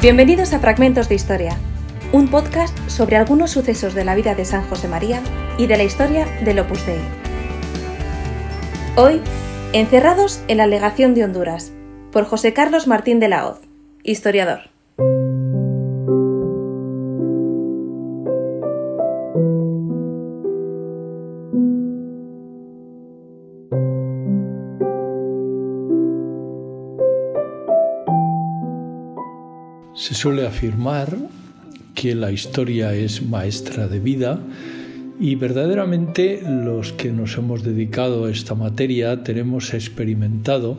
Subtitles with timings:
[0.00, 1.56] Bienvenidos a Fragmentos de Historia,
[2.12, 5.20] un podcast sobre algunos sucesos de la vida de San José María
[5.58, 7.00] y de la historia del Opus Dei.
[8.94, 9.20] Hoy,
[9.72, 11.72] encerrados en la legación de Honduras,
[12.12, 13.58] por José Carlos Martín de la Hoz,
[14.04, 14.70] historiador.
[29.98, 31.18] Se suele afirmar
[31.96, 34.38] que la historia es maestra de vida
[35.18, 40.78] y verdaderamente los que nos hemos dedicado a esta materia tenemos experimentado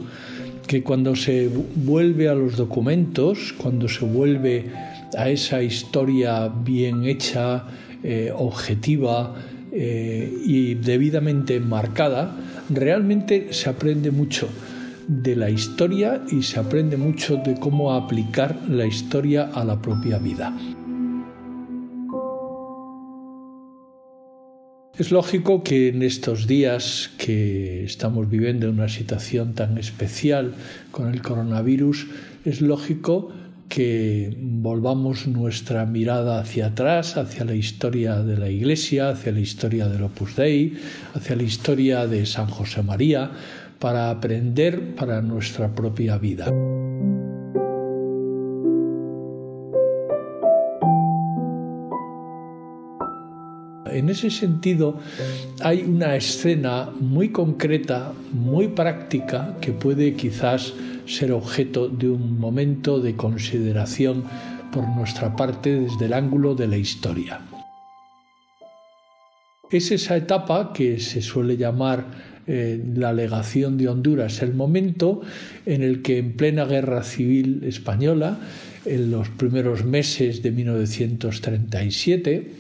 [0.67, 4.71] que cuando se vuelve a los documentos, cuando se vuelve
[5.17, 7.65] a esa historia bien hecha,
[8.01, 9.35] eh, objetiva
[9.73, 12.37] eh, y debidamente marcada,
[12.69, 14.47] realmente se aprende mucho
[15.09, 20.19] de la historia y se aprende mucho de cómo aplicar la historia a la propia
[20.19, 20.55] vida.
[24.99, 30.53] Es lógico que en estos días que estamos viviendo una situación tan especial
[30.91, 32.07] con el coronavirus,
[32.45, 33.31] es lógico
[33.69, 39.87] que volvamos nuestra mirada hacia atrás, hacia la historia de la Iglesia, hacia la historia
[39.87, 40.73] del Opus Dei,
[41.13, 43.31] hacia la historia de San José María,
[43.79, 46.51] para aprender para nuestra propia vida.
[53.91, 54.99] En ese sentido,
[55.61, 60.73] hay una escena muy concreta, muy práctica, que puede quizás
[61.05, 64.23] ser objeto de un momento de consideración
[64.71, 67.41] por nuestra parte desde el ángulo de la historia.
[69.71, 75.21] Es esa etapa que se suele llamar eh, la legación de Honduras, el momento
[75.65, 78.39] en el que en plena guerra civil española,
[78.85, 82.51] en los primeros meses de 1937,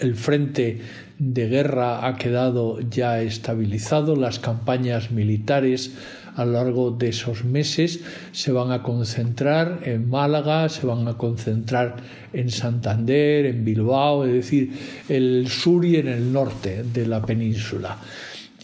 [0.00, 0.78] el frente
[1.18, 5.92] de guerra ha quedado ya estabilizado, las campañas militares
[6.36, 8.00] a lo largo de esos meses
[8.32, 11.96] se van a concentrar en Málaga, se van a concentrar
[12.32, 14.72] en Santander, en Bilbao, es decir,
[15.08, 17.98] el sur y en el norte de la península.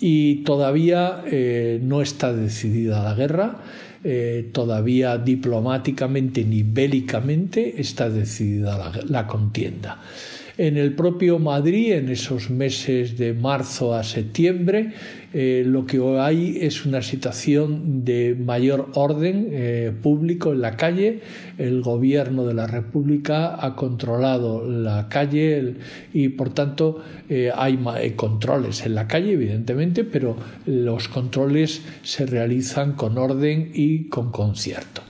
[0.00, 3.58] Y todavía eh, no está decidida la guerra,
[4.02, 10.00] eh, todavía diplomáticamente ni bélicamente está decidida la contienda.
[10.56, 14.92] En el propio Madrid, en esos meses de marzo a septiembre,
[15.32, 21.20] eh, lo que hay es una situación de mayor orden eh, público en la calle.
[21.56, 25.76] El gobierno de la República ha controlado la calle
[26.12, 27.78] y por tanto eh, hay
[28.16, 30.36] controles en la calle, evidentemente, pero
[30.66, 35.02] los controles se realizan con orden y con concierto.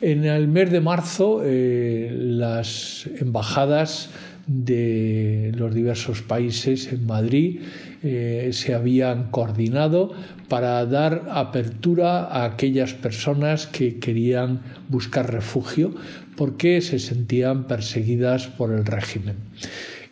[0.00, 4.10] En el mes de marzo, las embajadas
[4.46, 7.60] de los diversos países en Madrid
[8.02, 10.12] eh, se habían coordinado
[10.48, 15.94] para dar apertura a aquellas personas que querían buscar refugio
[16.36, 19.36] porque se sentían perseguidas por el régimen.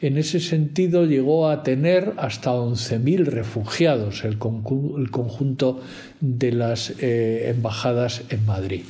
[0.00, 5.80] En ese sentido llegó a tener hasta 11.000 refugiados el, conjunto
[6.20, 8.82] de las eh, embajadas en Madrid.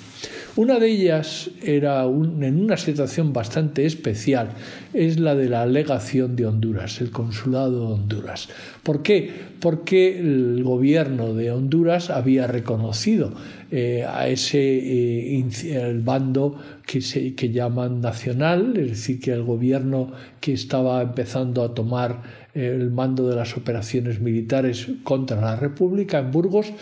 [0.56, 4.50] Una de ellas era en una situación bastante especial,
[4.92, 8.48] es la de la legación de Honduras, el consulado de Honduras.
[8.82, 9.30] ¿Por qué?
[9.60, 13.32] Porque el gobierno de Honduras había reconocido
[13.70, 19.44] eh, a ese eh, el bando que, se, que llaman nacional, es decir, que el
[19.44, 26.18] gobierno que estaba empezando a tomar el mando de las operaciones militares contra la República
[26.18, 26.72] en Burgos,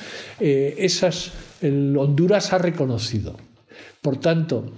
[0.41, 3.48] eh, esas el Honduras ha reconocido
[4.03, 4.73] por tanto,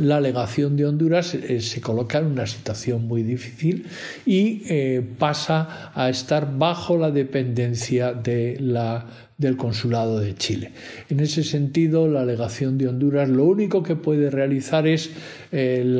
[0.00, 3.86] la legación de Honduras eh, se coloca en una situación muy difícil
[4.26, 10.72] y eh, pasa a estar bajo la dependencia del consulado de Chile.
[11.10, 15.10] En ese sentido, la legación de Honduras lo único que puede realizar es
[15.52, 15.98] eh,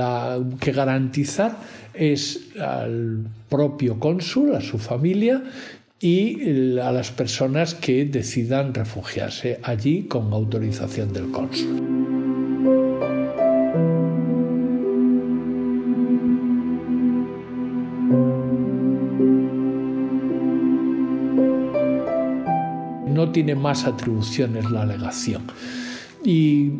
[0.61, 1.58] que garantizar
[1.93, 5.44] es al propio cónsul, a su familia
[6.00, 12.13] y a las personas que decidan refugiarse allí con autorización del cónsul.
[23.34, 25.42] Tiene más atribuciones la alegación.
[26.25, 26.70] Y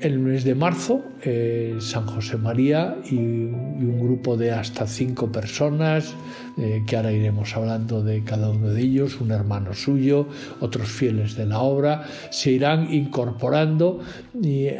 [0.00, 6.14] el mes de marzo, eh, San José María y, un grupo de hasta cinco personas,
[6.58, 10.28] eh, que ahora iremos hablando de cada uno de ellos, un hermano suyo,
[10.60, 14.00] otros fieles de la obra, se irán incorporando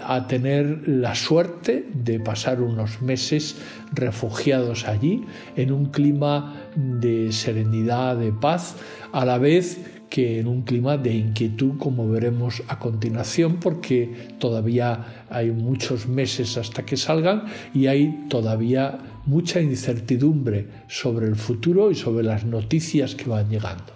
[0.07, 3.57] a tener la suerte de pasar unos meses
[3.93, 5.25] refugiados allí
[5.57, 8.77] en un clima de serenidad, de paz,
[9.13, 9.79] a la vez
[10.15, 16.57] que en un clima de inquietud, como veremos a continuación, porque todavía hay muchos meses
[16.57, 18.97] hasta que salgan y hay todavía
[19.27, 23.93] mucha incertidumbre sobre el futuro y sobre las noticias que van llegando.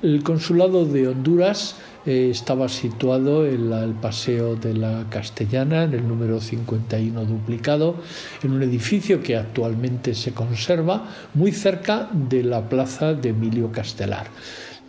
[0.00, 6.06] El consulado de Honduras eh, estaba situado en el Paseo de la Castellana, en el
[6.06, 7.96] número 51 duplicado,
[8.42, 14.26] en un edificio que actualmente se conserva muy cerca de la plaza de Emilio Castelar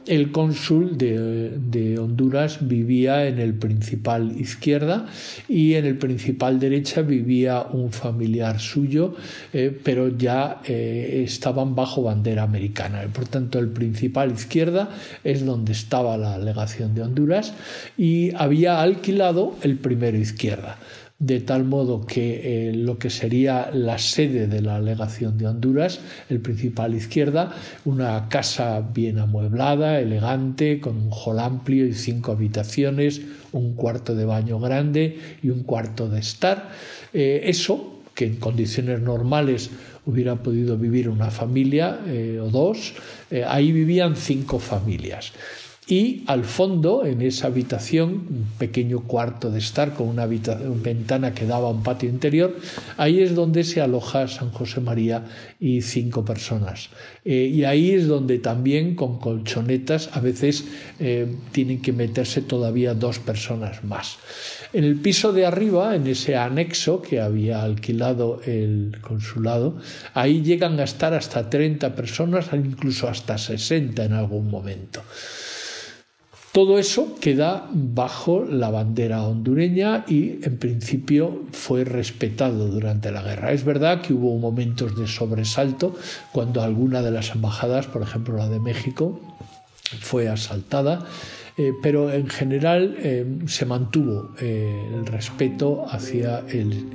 [0.07, 5.07] el cónsul de, Honduras vivía en el principal izquierda
[5.47, 9.15] y en el principal derecha vivía un familiar suyo,
[9.53, 13.03] eh, pero ya eh, estaban bajo bandera americana.
[13.13, 14.89] Por tanto, el principal izquierda
[15.23, 17.53] es donde estaba la legación de Honduras
[17.97, 20.77] y había alquilado el primero izquierda
[21.19, 26.01] de tal modo que eh, lo que sería la sede de la legación de Honduras,
[26.29, 33.21] el principal izquierda, una casa bien amueblada, elegante, con un hall amplio y cinco habitaciones,
[33.53, 36.71] un cuarto de baño grande y un cuarto de estar.
[37.13, 39.69] Eh, eso, que en condiciones normales
[40.05, 42.93] hubiera podido vivir una familia eh, o dos,
[43.47, 45.33] ahí vivían cinco familias.
[45.87, 51.45] Y al fondo, en esa habitación, un pequeño cuarto de estar con una, ventana que
[51.45, 52.57] daba a un patio interior,
[52.97, 55.25] ahí es donde se aloja San José María
[55.59, 56.89] y cinco personas.
[57.23, 60.65] Eh, y ahí es donde también con colchonetas a veces
[60.99, 64.17] eh, tienen que meterse todavía dos personas más.
[64.73, 69.77] En el piso de arriba, en ese anexo que había alquilado el consulado,
[70.15, 75.03] ahí llegan a estar hasta 30 personas, incluso hasta 60 en algún momento.
[76.55, 83.51] Todo eso queda bajo la bandera hondureña y en principio fue respetado durante la guerra.
[83.51, 85.93] Es verdad que hubo momentos de sobresalto
[86.31, 89.19] cuando alguna de las embajadas, por ejemplo la de México,
[89.99, 91.05] fue asaltada,
[91.57, 96.41] eh, pero en general eh, se mantuvo eh, el respeto hacia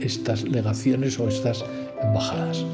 [0.00, 1.66] estas legaciones o estas
[2.02, 2.64] embajadas.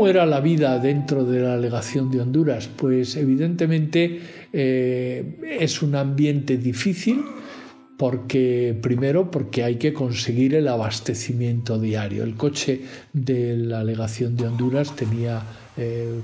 [0.00, 2.70] ¿Cómo era la vida dentro de la legación de Honduras?
[2.74, 7.22] Pues evidentemente eh, es un ambiente difícil
[7.98, 12.24] porque primero porque hay que conseguir el abastecimiento diario.
[12.24, 12.80] El coche
[13.12, 15.42] de la legación de Honduras tenía
[15.76, 16.14] eh,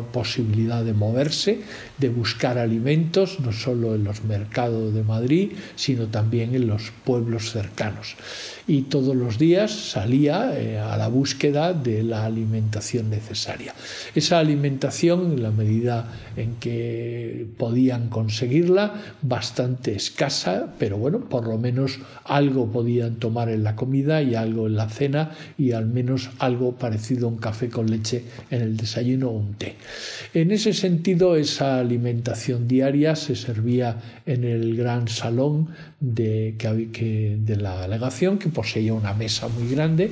[0.00, 1.60] posibilidad de moverse,
[1.98, 7.52] de buscar alimentos, no solo en los mercados de Madrid, sino también en los pueblos
[7.52, 8.16] cercanos
[8.68, 13.74] y todos los días salía eh, a la búsqueda de la alimentación necesaria.
[14.14, 21.58] Esa alimentación, en la medida en que podían conseguirla, bastante escasa, pero bueno, por lo
[21.58, 26.30] menos algo podían tomar en la comida y algo en la cena y al menos
[26.38, 29.76] algo parecido a un café con leche en el desayuno o un té.
[30.34, 33.96] En ese sentido, esa alimentación diaria se servía
[34.26, 35.68] en el gran salón
[36.00, 36.54] de,
[37.58, 40.10] la delegación, que poseía una mesa muy grande,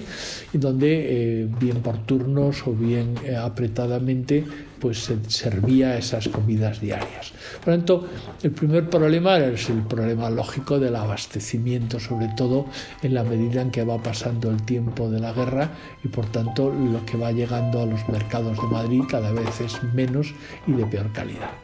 [0.52, 4.44] y donde, eh, bien por turnos o bien eh, apretadamente,
[4.84, 7.32] pues se servía esas comidas diarias.
[7.64, 8.06] Por lo tanto,
[8.42, 12.66] el primer problema es el problema lógico del abastecimiento, sobre todo
[13.00, 15.70] en la medida en que va pasando el tiempo de la guerra
[16.04, 19.82] y por tanto lo que va llegando a los mercados de Madrid cada vez es
[19.94, 20.34] menos
[20.66, 21.63] y de peor calidad.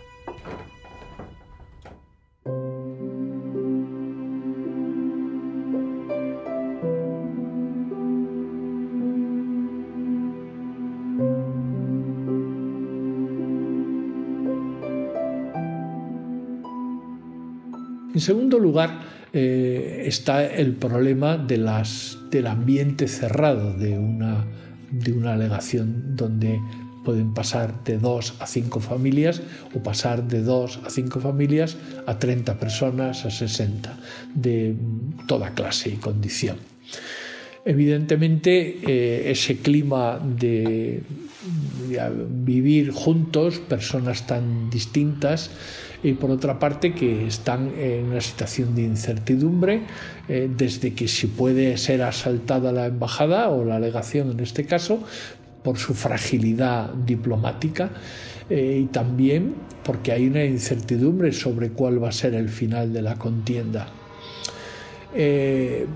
[18.15, 19.01] En segundo lugar,
[19.33, 24.45] eh, está el problema del ambiente cerrado de una,
[24.91, 26.61] de alegación donde
[27.05, 29.41] pueden pasar de dos a cinco familias
[29.75, 31.77] o pasar de dos a cinco familias
[32.07, 33.97] a 30 personas, a 60,
[34.35, 34.75] de
[35.27, 36.57] toda clase y condición.
[37.65, 41.03] Evidentemente, eh, ese clima de,
[42.29, 45.51] vivir juntos, personas tan distintas,
[46.03, 49.83] y por otra parte que están en una situación de incertidumbre
[50.29, 55.03] eh, desde que si puede ser asaltada la embajada o la legación en este caso
[55.63, 57.91] por su fragilidad diplomática
[58.49, 59.55] eh, y también
[59.85, 63.89] porque hay una incertidumbre sobre cuál va a ser el final de la contienda.
[65.15, 65.87] Eh,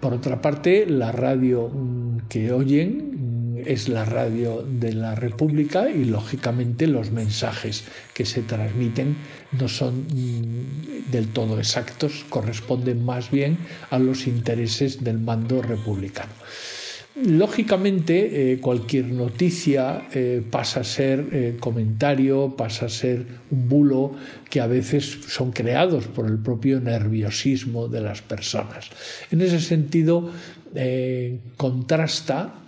[0.00, 3.35] por otra parte, la radio mm, que oyen
[3.66, 9.16] es la radio de la República y lógicamente los mensajes que se transmiten
[9.52, 13.58] no son mm, del todo exactos, corresponden más bien
[13.90, 16.32] a los intereses del mando republicano.
[17.24, 24.12] Lógicamente, eh, cualquier noticia eh, pasa a ser eh, comentario, pasa a ser un bulo
[24.50, 28.90] que a veces son creados por el propio nerviosismo de las personas.
[29.30, 30.30] En ese sentido,
[31.56, 32.65] contrasta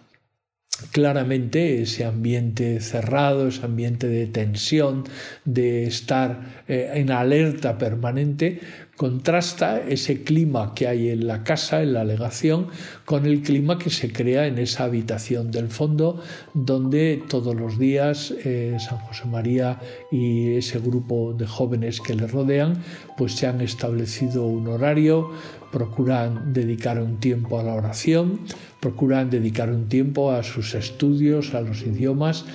[0.93, 5.05] claramente ese ambiente cerrado, ese ambiente de tensión,
[5.45, 8.61] de estar en alerta permanente,
[8.99, 12.67] contrasta ese clima que hay en la casa, en la legación,
[13.05, 16.21] con el clima que se crea en esa habitación del fondo,
[16.53, 19.79] donde todos los días eh, San José María
[20.11, 22.83] y ese grupo de jóvenes que le rodean,
[23.17, 25.31] pues se han establecido un horario,
[25.71, 28.41] procuran dedicar un tiempo a la oración,
[28.81, 32.47] procuran dedicar un tiempo a sus estudios, a los idiomas,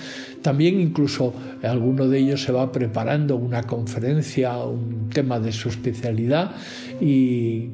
[0.44, 1.34] también incluso
[1.64, 6.52] alguno de ellos se va preparando una conferencia, un tema de su especialidad
[7.02, 7.70] y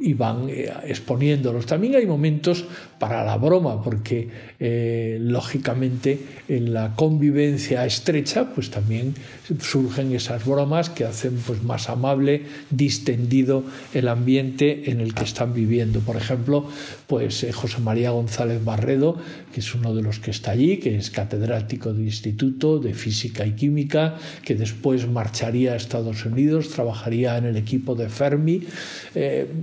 [0.00, 1.66] y van eh, exponiéndolos.
[1.66, 2.64] También hay momentos
[2.98, 4.28] para la broma, porque
[4.58, 9.14] eh, lógicamente en la convivencia estrecha, pues también
[9.60, 13.64] surgen esas bromas que hacen pues, más amable, distendido
[13.94, 16.00] el ambiente en el que están viviendo.
[16.00, 16.66] Por ejemplo,
[17.06, 19.16] pues eh, José María González Barredo,
[19.52, 23.46] que es uno de los que está allí, que es catedrático de instituto de física
[23.46, 28.62] y química, que después marcharía a Estados Unidos, trabajaría en el equipo de Fermi.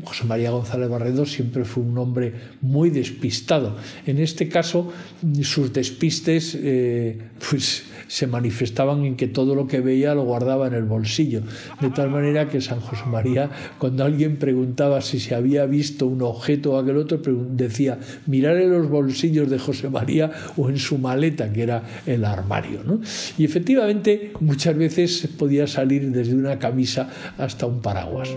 [0.04, 3.78] José María González Barredo siempre fue un hombre muy despistado.
[4.06, 4.92] En este caso,
[5.42, 7.18] sus despistes eh,
[7.50, 11.42] pues, se manifestaban en que todo lo que veía lo guardaba en el bolsillo.
[11.82, 16.22] De tal manera que San José María, cuando alguien preguntaba si se había visto un
[16.22, 17.20] objeto o aquel otro,
[17.52, 22.26] decía, mirar en los bolsillos de José María o en su maleta, que era el
[22.26, 22.80] armario.
[23.38, 28.30] Y efectivamente, muchas veces podía salir desde una camisa hasta un paraguas.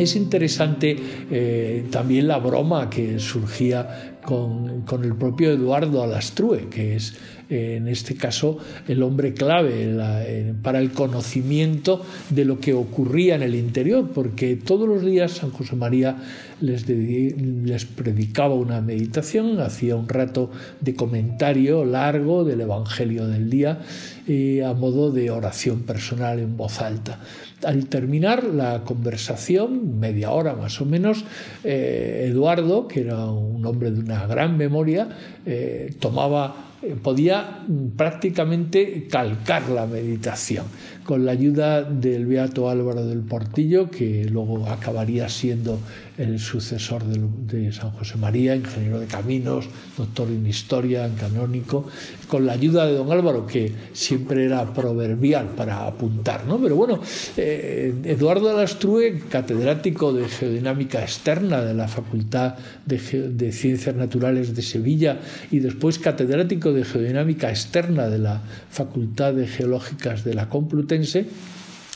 [0.00, 0.96] Es interesante
[1.30, 7.18] eh, también la broma que surgía con, con, el propio Eduardo Alastrue, que es
[7.50, 13.54] en este caso el hombre clave para el conocimiento de lo que ocurría en el
[13.54, 16.16] interior, porque todos los días San José María
[16.60, 23.80] les, predicaba una meditación, hacía un rato de comentario largo del Evangelio del día
[24.28, 27.18] eh, a modo de oración personal en voz alta.
[27.64, 31.24] Al terminar la conversación, media hora más o menos,
[31.64, 35.08] eh, Eduardo, que era un hombre de una gran memoria,
[35.44, 36.69] eh, tomaba eh,
[37.02, 37.64] podía
[37.96, 40.66] prácticamente calcar la meditación
[41.04, 45.78] con la ayuda del beato Álvaro del Portillo, que luego acabaría siendo
[46.20, 51.86] el sucesor de, San José María, ingeniero de caminos, doctor en historia, en canónico,
[52.28, 56.60] con la ayuda de don Álvaro, que siempre era proverbial para apuntar, ¿no?
[56.60, 57.00] Pero bueno,
[57.36, 65.20] eh, Eduardo Alastrue, catedrático de geodinámica externa de la Facultad de, Ciencias Naturales de Sevilla
[65.50, 71.26] y después catedrático de geodinámica externa de la Facultad de Geológicas de la Complutense,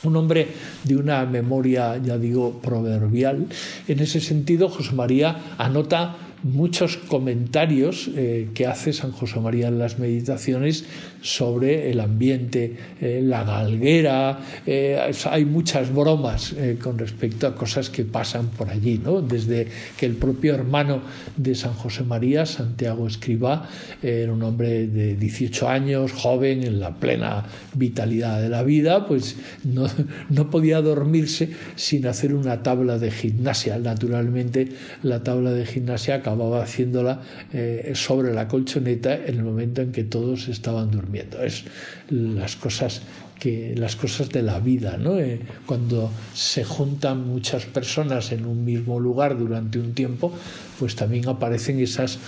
[0.04, 0.48] un hombre
[0.84, 3.46] de una memoria, ya digo, proverbial.
[3.88, 9.78] En ese sentido, José María anota muchos comentarios eh, que hace San José María en
[9.78, 10.84] las meditaciones
[11.22, 18.04] sobre el ambiente, eh, la galguera, eh, hay muchas bromas con respecto a cosas que
[18.04, 19.22] pasan por allí, ¿no?
[19.22, 21.00] desde que el propio hermano
[21.36, 23.68] de San José María, Santiago Escribá,
[24.02, 29.36] era un hombre de 18 años, joven, en la plena vitalidad de la vida, pues
[29.64, 29.86] no,
[30.28, 33.78] no podía dormirse sin hacer una tabla de gimnasia.
[33.78, 34.68] Naturalmente,
[35.02, 37.22] la tabla de gimnasia acababa haciéndola
[37.52, 41.42] eh, sobre la colchoneta en el momento en que todos estaban durmiendo.
[41.42, 41.64] Es
[42.10, 43.02] las cosas
[43.38, 45.18] que las cosas de la vida, ¿no?
[45.18, 50.32] Eh, cuando se juntan muchas personas en un mismo lugar durante un tiempo,
[50.78, 52.18] pues también aparecen esas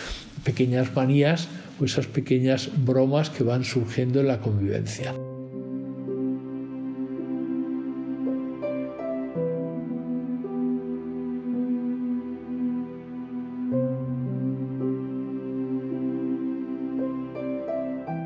[0.44, 1.48] pequeñas manías
[1.80, 5.14] o esas pequeñas bromas que van surgiendo en la convivencia.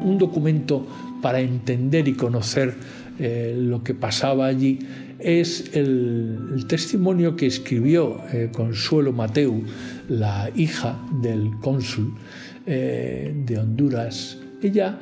[0.03, 0.87] Un documento
[1.23, 2.75] para entender y conocer
[3.19, 4.79] eh, lo que pasaba allí,
[5.19, 9.63] es el, testimonio que escribió eh, Consuelo Mateu,
[10.09, 12.15] la hija del cónsul
[12.67, 14.39] de Honduras.
[14.63, 14.97] Ella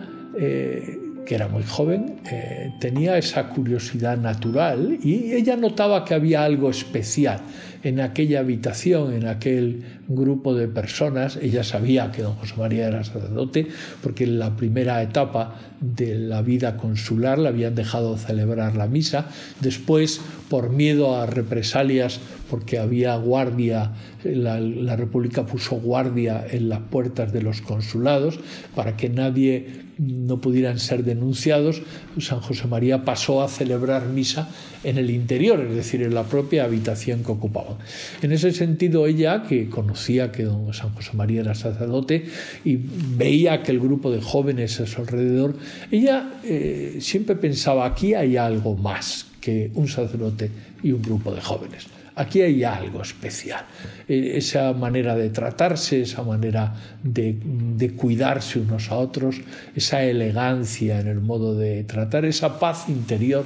[1.28, 6.70] que era muy joven, eh, tenía esa curiosidad natural y ella notaba que había algo
[6.70, 7.40] especial
[7.82, 11.38] en aquella habitación, en aquel grupo de personas.
[11.40, 13.68] Ella sabía que don José María era sacerdote
[14.02, 19.28] porque en la primera etapa de la vida consular le habían dejado celebrar la misa.
[19.60, 22.20] Después, por miedo a represalias,
[22.50, 23.92] porque había guardia,
[24.24, 28.40] la, la República puso guardia en las puertas de los consulados
[28.74, 31.82] para que nadie no pudieran ser denunciados,
[32.20, 34.48] San José María pasó a celebrar misa
[34.84, 37.76] en el interior, es decir, en la propia habitación que ocupaban.
[38.22, 42.26] En ese sentido, ella, que conocía que don San José María era sacerdote
[42.64, 45.56] y veía que el grupo de jóvenes a su alrededor,
[45.90, 50.50] ella eh, siempre pensaba, aquí hay algo más que un sacerdote
[50.82, 51.97] y un grupo de jóvenes.
[52.18, 53.64] Aquí hay algo especial.
[54.08, 59.40] E, esa manera de tratarse, esa manera de, cuidarse unos a otros,
[59.76, 63.44] esa elegancia en el modo de tratar, esa paz interior,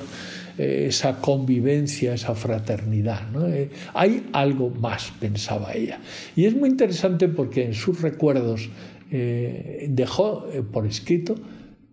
[0.57, 3.29] eh, esa convivencia, esa fraternidad.
[3.53, 6.01] Eh, hay algo más, pensaba ella.
[6.35, 8.71] Y es muy interesante porque en sus recuerdos
[9.11, 11.35] eh, dejó por escrito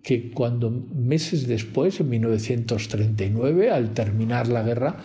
[0.02, 4.96] que cuando meses después, en 1939, al terminar la guerra,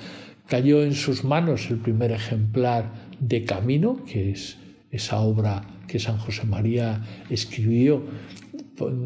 [0.46, 4.58] cayó en sus manos el primer ejemplar de Camino, que es
[4.90, 8.02] esa obra que San José María escribió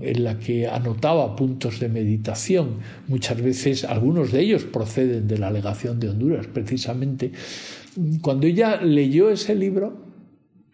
[0.03, 2.79] en la que anotaba puntos de meditación.
[3.07, 7.33] Muchas veces algunos de ellos proceden de la legación de Honduras, precisamente.
[8.23, 10.09] Cuando ella leyó ese libro,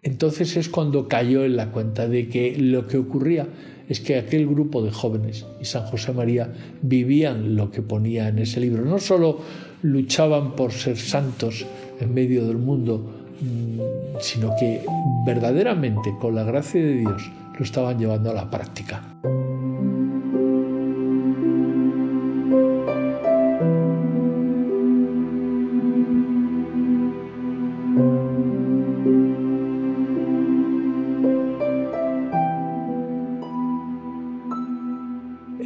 [0.02, 3.48] entonces es cuando cayó en la cuenta de que lo que ocurría
[3.88, 6.52] es que aquel grupo de jóvenes y San José María
[6.82, 8.84] vivían lo que ponía en ese libro.
[8.84, 9.40] No solo
[9.84, 11.66] luchaban por ser santos
[12.00, 13.04] en medio del mundo,
[13.40, 13.80] mm,
[14.18, 14.80] sino que
[15.26, 19.02] verdaderamente, con la gracia de Dios, lo estaban llevando a la práctica.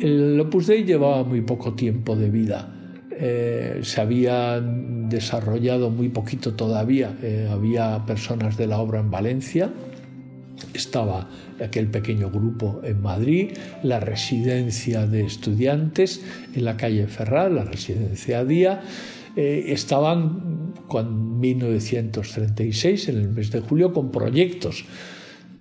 [0.01, 2.78] El Opus Dei llevaba muy poco tiempo de vida.
[3.21, 7.17] Eh, se había desarrollado muy poquito todavía.
[7.23, 9.73] Eh, había personas de la obra en Valencia,
[10.73, 11.29] estaba
[11.61, 13.51] aquel pequeño grupo en Madrid,
[13.83, 16.23] la residencia de estudiantes
[16.55, 18.83] en la calle Ferral, la residencia Día.
[19.35, 24.85] Eh, estaban en 1936, en el mes de julio, con proyectos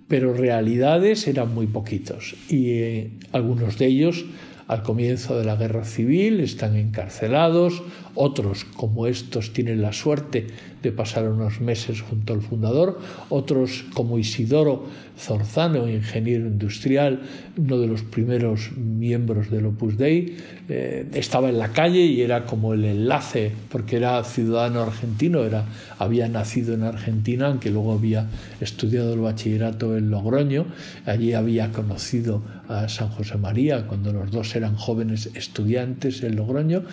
[0.07, 4.25] pero realidades eran muy poquitos y algunos de ellos
[4.67, 7.81] al comienzo de la guerra civil están encarcelados,
[8.15, 10.47] otros como estos tienen la suerte
[10.87, 14.85] de pasar unos meses junto al fundador, otros como Isidoro
[15.19, 17.21] Zorzano, ingeniero industrial,
[17.57, 20.37] uno de los primeros miembros del Opus Dei,
[20.69, 25.65] eh, estaba en la calle y era como el enlace, porque era ciudadano argentino, era,
[25.97, 28.27] había nacido en Argentina, aunque luego había
[28.61, 30.67] estudiado el bachillerato en Logroño,
[31.05, 36.83] allí había conocido a San José María cuando los dos eran jóvenes estudiantes en Logroño.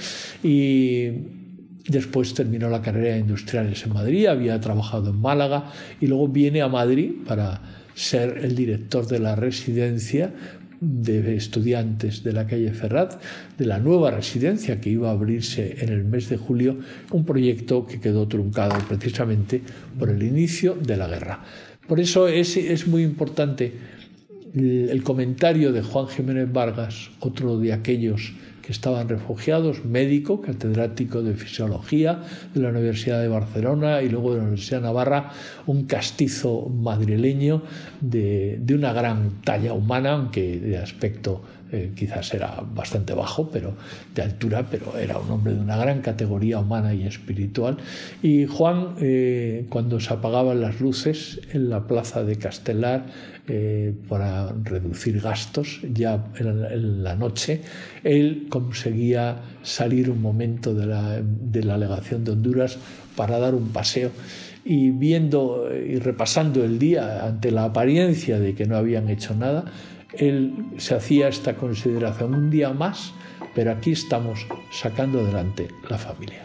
[0.43, 1.44] Y
[1.87, 5.71] Después terminó la carrera de industriales en Madrid, había trabajado en Málaga
[6.01, 7.61] y luego viene a Madrid para
[7.95, 10.33] ser el director de la residencia
[10.81, 13.21] de estudiantes de la calle Ferrat,
[13.57, 16.79] de la nueva residencia que iba a abrirse en el mes de julio,
[17.11, 19.63] un proyecto que quedó truncado precisamente
[19.99, 21.45] por el inicio de la guerra.
[21.87, 23.73] Por eso es, es muy importante
[24.55, 28.33] el comentario de Juan Jiménez Vargas, otro de aquellos
[28.65, 32.23] que estaban refugiados, médico, catedrático de fisiología
[32.55, 35.33] de la Universidad de Barcelona y luego de la Universidad de Navarra,
[35.67, 37.63] un castizo madrileño
[38.01, 41.43] de, de una gran talla humana, aunque de aspecto
[41.75, 43.75] eh, quizás era bastante bajo, pero
[44.15, 47.79] de altura, pero era un hombre de una gran categoría humana y espiritual.
[48.23, 53.07] Y Juan, eh, cuando se apagaban las luces en la plaza de Castelar,
[53.49, 57.61] eh, para reducir gastos, ya en la, noche,
[58.03, 62.79] él conseguía salir un momento de la, de la legación de Honduras
[63.17, 64.13] para dar un paseo
[64.65, 69.67] y viendo y repasando el día ante la apariencia de que no habían hecho nada,
[70.19, 73.13] él se hacía esta consideración un día más,
[73.55, 76.45] pero aquí estamos sacando adelante la familia.